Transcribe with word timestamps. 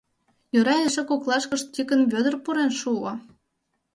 Йӧра 0.53 0.75
эше 0.87 1.03
коклашкышт 1.09 1.67
Тикын 1.73 2.01
Вӧдыр 2.11 2.35
пурен 2.43 2.71
шуо. 2.79 3.11